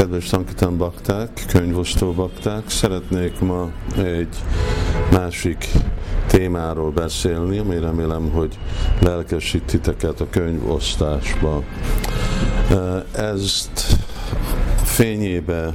Kedves 0.00 0.24
Sankitán 0.24 0.76
bakták, 0.76 1.44
könyvosztó 1.48 2.12
bakták, 2.12 2.68
szeretnék 2.68 3.40
ma 3.40 3.70
egy 3.96 4.36
másik 5.12 5.68
témáról 6.26 6.90
beszélni, 6.90 7.58
ami 7.58 7.78
remélem, 7.78 8.30
hogy 8.30 8.58
lelkesít 9.00 9.62
titeket 9.62 10.20
a 10.20 10.30
könyvosztásba. 10.30 11.62
Ezt 13.12 13.96
fényébe 14.82 15.74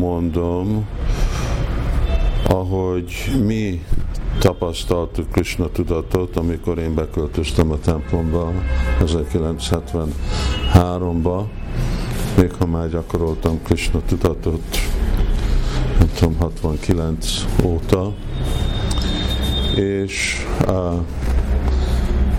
mondom, 0.00 0.86
ahogy 2.46 3.12
mi 3.44 3.84
tapasztaltuk 4.38 5.30
Krishna 5.30 5.68
tudatot, 5.68 6.36
amikor 6.36 6.78
én 6.78 6.94
beköltöztem 6.94 7.70
a 7.70 7.78
templomba 7.78 8.52
1973-ba, 9.00 11.44
még 12.40 12.52
ha 12.52 12.66
már 12.66 12.88
gyakoroltam 12.88 13.62
Krishna 13.62 14.00
tudatot, 14.06 14.62
nem 15.98 16.10
tudom, 16.18 16.36
69 16.38 17.44
óta, 17.64 18.14
és 19.74 20.46
uh, 20.66 20.94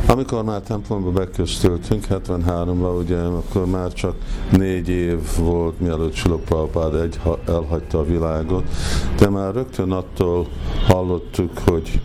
amikor 0.10 0.44
már 0.44 0.62
templomba 0.62 1.12
beköztöltünk, 1.12 2.06
73-ban, 2.10 2.98
ugye, 3.00 3.18
akkor 3.18 3.66
már 3.66 3.94
csak 3.94 4.16
négy 4.52 4.90
év 4.90 5.20
volt, 5.38 5.80
mielőtt 5.80 6.14
Silopalpád 6.14 6.96
egy 6.96 7.20
elhagyta 7.48 8.00
a 8.00 8.06
világot, 8.06 8.64
de 9.18 9.30
már 9.30 9.54
rögtön 9.54 9.92
attól 9.92 10.48
hallottuk, 10.88 11.58
hogy 11.66 12.02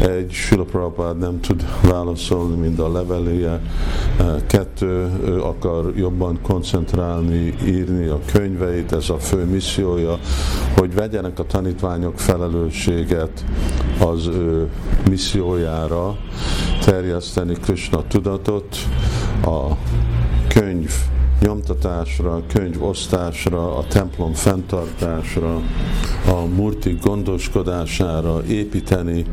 egy 0.00 0.30
Silopalpád 0.30 1.18
nem 1.18 1.40
tud 1.40 1.64
válaszolni, 1.82 2.56
mint 2.56 2.78
a 2.78 2.92
leveléje, 2.92 3.60
kettő, 4.46 5.10
ő 5.24 5.42
akar 5.42 5.92
jobban 5.96 6.38
koncentrálni, 6.42 7.54
írni 7.64 8.06
a 8.06 8.20
könyveit, 8.32 8.92
ez 8.92 9.10
a 9.10 9.18
fő 9.18 9.44
missziója, 9.44 10.18
hogy 10.76 10.94
vegyenek 10.94 11.38
a 11.38 11.46
tanítványok 11.46 12.18
felelősséget 12.18 13.44
az 14.00 14.26
ő 14.26 14.68
missziójára, 15.08 16.16
terjeszteni 16.84 17.54
Krishna 17.54 18.02
tudatot, 18.08 18.76
a 19.44 19.76
könyv 20.48 20.90
nyomtatásra, 21.40 22.34
a 22.34 22.42
könyv 22.52 22.84
osztásra, 22.84 23.76
a 23.76 23.84
templom 23.88 24.32
fenntartásra, 24.32 25.60
a 26.26 26.44
murti 26.56 26.98
gondoskodására 27.02 28.44
építeni 28.46 29.24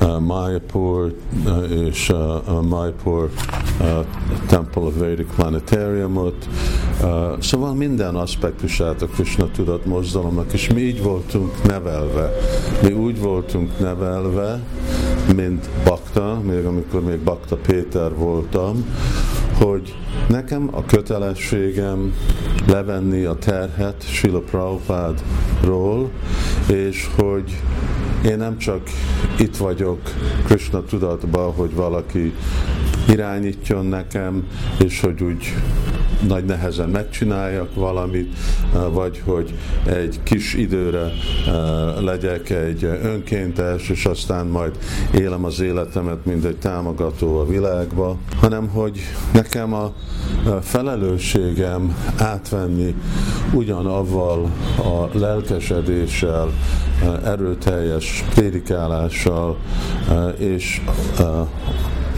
uh, 0.00 0.20
Mayapur 0.20 1.14
uh, 1.44 1.86
és 1.86 2.08
uh, 2.08 2.62
Mayapur 2.62 3.30
uh, 3.80 4.04
Temple 4.46 4.82
of 4.82 4.98
Vedic 4.98 5.34
Planetariumot. 5.34 6.48
Uh, 7.02 7.40
szóval 7.40 7.74
minden 7.74 8.14
aspektusát 8.14 9.02
a 9.02 9.06
Krishna 9.06 9.50
tudat 9.50 9.84
mozdalomnak, 9.84 10.52
és 10.52 10.68
mi 10.68 10.80
így 10.80 11.02
voltunk 11.02 11.62
nevelve. 11.66 12.30
Mi 12.82 12.92
úgy 12.92 13.20
voltunk 13.20 13.78
nevelve, 13.78 14.60
mint 15.38 15.68
bakta, 15.84 16.40
még 16.44 16.64
amikor 16.64 17.02
még 17.02 17.18
bakta 17.18 17.56
Péter 17.56 18.14
voltam, 18.14 18.84
hogy 19.58 19.94
nekem 20.28 20.68
a 20.72 20.84
kötelességem 20.84 22.14
levenni 22.66 23.24
a 23.24 23.34
terhet 23.34 24.04
Sila 24.06 24.40
Prabhupádról, 24.40 26.10
és 26.68 27.08
hogy 27.16 27.62
én 28.24 28.36
nem 28.36 28.58
csak 28.58 28.80
itt 29.38 29.56
vagyok 29.56 30.00
Krishna 30.44 30.84
tudatban, 30.84 31.52
hogy 31.52 31.74
valaki 31.74 32.34
irányítjon 33.08 33.86
nekem, 33.86 34.46
és 34.84 35.00
hogy 35.00 35.22
úgy 35.22 35.54
nagy 36.26 36.44
nehezen 36.44 36.88
megcsináljak 36.88 37.74
valamit, 37.74 38.36
vagy 38.92 39.22
hogy 39.24 39.54
egy 39.86 40.20
kis 40.22 40.54
időre 40.54 41.10
legyek 42.00 42.50
egy 42.50 42.84
önkéntes, 42.84 43.88
és 43.88 44.04
aztán 44.04 44.46
majd 44.46 44.78
élem 45.14 45.44
az 45.44 45.60
életemet, 45.60 46.24
mint 46.24 46.44
egy 46.44 46.56
támogató 46.56 47.38
a 47.38 47.46
világba, 47.46 48.16
hanem 48.40 48.68
hogy 48.68 49.00
nekem 49.32 49.74
a 49.74 49.92
felelősségem 50.62 51.96
átvenni 52.18 52.94
ugyanavval 53.52 54.50
a 54.78 55.18
lelkesedéssel, 55.18 56.52
erőteljes 57.24 58.24
prédikálással 58.34 59.56
és 60.38 60.80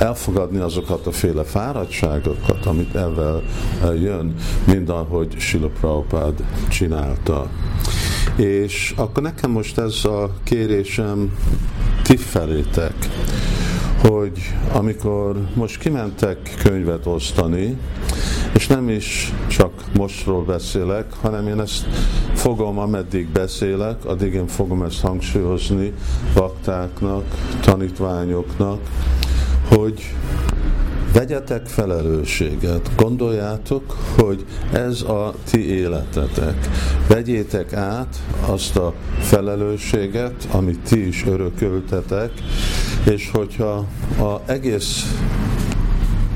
elfogadni 0.00 0.58
azokat 0.58 1.06
a 1.06 1.12
féle 1.12 1.44
fáradtságokat, 1.44 2.66
amit 2.66 2.94
ebben 2.94 3.42
jön, 4.02 4.34
mint 4.64 4.88
ahogy 4.88 5.38
Sila 5.38 5.68
Prabhupád 5.80 6.44
csinálta. 6.68 7.50
És 8.36 8.94
akkor 8.96 9.22
nekem 9.22 9.50
most 9.50 9.78
ez 9.78 10.04
a 10.04 10.30
kérésem 10.44 11.38
ti 12.02 12.16
felétek, 12.16 12.94
hogy 14.08 14.54
amikor 14.72 15.36
most 15.54 15.78
kimentek 15.78 16.54
könyvet 16.62 17.06
osztani, 17.06 17.76
és 18.54 18.66
nem 18.66 18.88
is 18.88 19.32
csak 19.46 19.72
mostról 19.96 20.44
beszélek, 20.44 21.12
hanem 21.20 21.46
én 21.46 21.60
ezt 21.60 21.86
fogom, 22.34 22.78
ameddig 22.78 23.28
beszélek, 23.28 24.04
addig 24.04 24.34
én 24.34 24.46
fogom 24.46 24.82
ezt 24.82 25.00
hangsúlyozni 25.00 25.92
baktáknak, 26.34 27.24
tanítványoknak, 27.60 28.78
hogy 29.76 30.14
vegyetek 31.12 31.66
felelősséget, 31.66 32.90
gondoljátok, 32.96 33.96
hogy 34.18 34.44
ez 34.72 35.02
a 35.02 35.34
ti 35.50 35.68
életetek. 35.68 36.68
Vegyétek 37.08 37.72
át 37.72 38.16
azt 38.46 38.76
a 38.76 38.94
felelősséget, 39.18 40.48
amit 40.50 40.80
ti 40.80 41.06
is 41.06 41.24
örököltetek, 41.26 42.32
és 43.10 43.30
hogyha 43.32 43.86
a 44.18 44.40
egész 44.46 45.04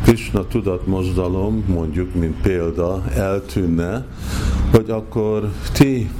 Krishna 0.03 0.47
tudatmozdalom, 0.47 1.65
mondjuk, 1.67 2.15
mint 2.15 2.41
példa, 2.41 3.03
eltűnne, 3.15 4.07
hogy 4.71 4.91
akkor 4.91 5.51
ti 5.73 6.11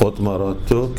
ott 0.00 0.18
maradtok, 0.18 0.92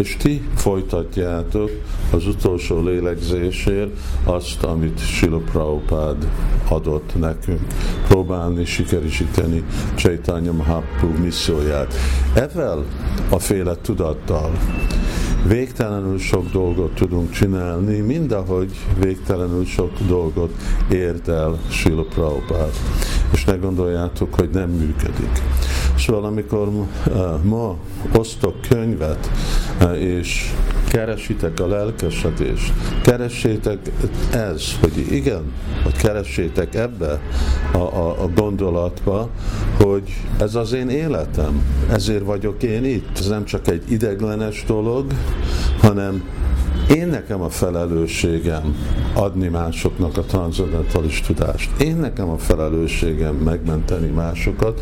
és 0.00 0.16
ti 0.16 0.48
folytatjátok 0.54 1.70
az 2.10 2.26
utolsó 2.26 2.82
lélegzésért 2.82 3.90
azt, 4.24 4.62
amit 4.62 5.00
Sila 5.00 5.38
Prabhupád 5.38 6.28
adott 6.68 7.18
nekünk. 7.18 7.60
Próbálni 8.08 8.64
sikerisíteni 8.64 9.64
Chaitanya 9.94 10.52
Mahaprabhu 10.52 11.22
misszióját. 11.22 11.94
Ezzel 12.34 12.84
a 13.30 13.38
féle 13.38 13.76
tudattal 13.76 14.50
végtelenül 15.46 16.18
sok 16.18 16.50
dolgot 16.50 16.94
tudunk 16.94 17.30
csinálni, 17.30 18.00
mindahogy 18.00 18.70
végtelenül 19.00 19.64
sok 19.64 19.90
dolgot 20.06 20.52
ért 20.90 21.28
el 21.28 21.58
Sila 21.68 22.02
Prabhupád. 22.02 22.70
És 23.32 23.44
ne 23.44 23.54
gondoljátok, 23.54 24.34
hogy 24.34 24.50
nem 24.52 24.70
működik. 24.70 25.42
Szóval 25.98 26.24
amikor 26.24 26.68
uh, 26.68 26.84
ma 27.42 27.76
osztok 28.16 28.54
könyvet, 28.68 29.30
és 29.94 30.52
keresitek 30.88 31.60
a 31.60 31.66
lelkesedést, 31.66 32.72
keressétek 33.02 33.78
ez, 34.32 34.62
hogy 34.80 35.06
igen, 35.10 35.52
hogy 35.82 35.96
keressétek 35.96 36.74
ebbe 36.74 37.20
a, 37.72 37.76
a, 37.76 38.22
a 38.22 38.28
gondolatba, 38.34 39.28
hogy 39.80 40.02
ez 40.38 40.54
az 40.54 40.72
én 40.72 40.88
életem, 40.88 41.62
ezért 41.90 42.24
vagyok 42.24 42.62
én 42.62 42.84
itt. 42.84 43.18
Ez 43.18 43.28
nem 43.28 43.44
csak 43.44 43.68
egy 43.68 43.82
ideglenes 43.88 44.64
dolog, 44.66 45.12
hanem 45.80 46.22
én 46.94 47.08
nekem 47.08 47.42
a 47.42 47.48
felelősségem 47.48 48.76
adni 49.14 49.48
másoknak 49.48 50.16
a 50.16 50.22
transzendentális 50.22 51.20
tudást. 51.20 51.80
Én 51.80 51.96
nekem 51.96 52.28
a 52.28 52.38
felelősségem 52.38 53.34
megmenteni 53.34 54.08
másokat. 54.08 54.80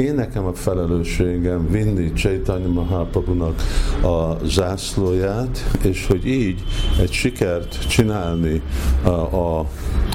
Én 0.00 0.14
nekem 0.14 0.44
a 0.44 0.54
felelősségem 0.54 1.70
vinni 1.70 2.12
Chaitanya 2.12 2.68
Mahaprabhunak 2.68 3.62
a 4.02 4.46
zászlóját, 4.46 5.70
és 5.82 6.06
hogy 6.06 6.26
így 6.26 6.62
egy 7.00 7.12
sikert 7.12 7.88
csinálni 7.88 8.62
a, 9.02 9.08
a 9.08 9.66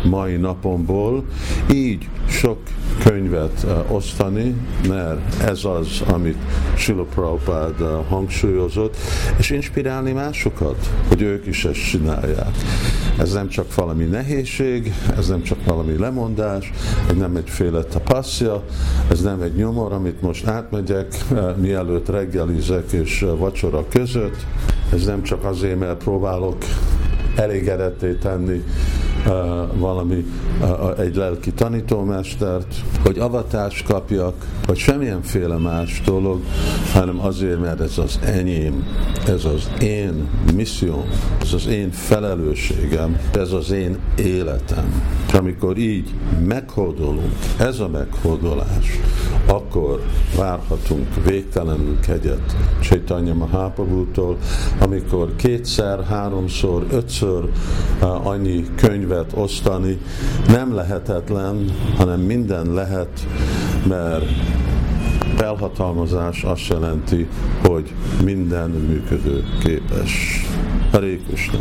mai 0.03 0.35
napomból, 0.35 1.23
így 1.71 2.07
sok 2.29 2.57
könyvet 3.03 3.65
uh, 3.65 3.91
osztani, 3.95 4.55
mert 4.87 5.43
ez 5.43 5.65
az, 5.65 6.01
amit 6.07 6.37
Sila 6.75 7.03
Prabhupád 7.03 7.81
uh, 7.81 7.87
hangsúlyozott, 8.09 8.97
és 9.37 9.49
inspirálni 9.49 10.11
másokat, 10.11 10.89
hogy 11.07 11.21
ők 11.21 11.45
is 11.45 11.65
ezt 11.65 11.89
csinálják. 11.89 12.51
Ez 13.17 13.33
nem 13.33 13.47
csak 13.47 13.75
valami 13.75 14.03
nehézség, 14.03 14.93
ez 15.17 15.27
nem 15.27 15.41
csak 15.41 15.65
valami 15.65 15.97
lemondás, 15.97 16.71
ez 17.09 17.15
nem 17.15 17.35
egyféle 17.35 17.83
tapaszja, 17.83 18.63
ez 19.11 19.21
nem 19.21 19.41
egy 19.41 19.55
nyomor, 19.55 19.93
amit 19.93 20.21
most 20.21 20.47
átmegyek, 20.47 21.15
uh, 21.31 21.55
mielőtt 21.57 22.09
reggelizek 22.09 22.91
és 22.91 23.21
uh, 23.21 23.37
vacsora 23.37 23.85
között, 23.89 24.45
ez 24.93 25.05
nem 25.05 25.23
csak 25.23 25.43
azért, 25.43 25.79
mert 25.79 26.03
próbálok 26.03 26.57
elégedetté 27.35 28.13
tenni 28.13 28.63
valami, 29.73 30.25
egy 30.97 31.15
lelki 31.15 31.51
tanítómestert, 31.51 32.75
hogy 33.03 33.19
avatást 33.19 33.85
kapjak, 33.85 34.45
vagy 34.65 34.77
semmilyenféle 34.77 35.57
más 35.57 36.01
dolog, 36.05 36.41
hanem 36.93 37.19
azért, 37.19 37.61
mert 37.61 37.79
ez 37.81 37.97
az 37.97 38.19
enyém, 38.23 38.87
ez 39.27 39.45
az 39.45 39.71
én 39.81 40.27
misszióm, 40.55 41.05
ez 41.41 41.53
az 41.53 41.67
én 41.67 41.91
felelősségem, 41.91 43.19
ez 43.33 43.51
az 43.51 43.71
én 43.71 43.97
életem. 44.17 45.03
És 45.27 45.33
amikor 45.33 45.77
így 45.77 46.13
meghódolunk, 46.45 47.33
ez 47.59 47.79
a 47.79 47.87
meghódolás, 47.87 48.99
akkor 49.57 50.01
várhatunk 50.37 51.07
végtelenül 51.25 51.99
kegyet 51.99 52.55
Csaitanya 52.79 53.33
Mahaprabhutól, 53.33 54.37
amikor 54.79 55.35
kétszer, 55.35 56.03
háromszor, 56.03 56.85
ötször 56.91 57.49
annyi 58.23 58.65
könyvet 58.75 59.31
osztani 59.35 59.97
nem 60.47 60.73
lehetetlen, 60.75 61.71
hanem 61.97 62.19
minden 62.19 62.73
lehet, 62.73 63.27
mert 63.87 64.25
felhatalmazás 65.35 66.43
azt 66.43 66.67
jelenti, 66.67 67.27
hogy 67.67 67.93
minden 68.23 68.69
működő 68.69 69.43
képes. 69.63 70.41
Hare 70.91 71.17
Krishna. 71.27 71.59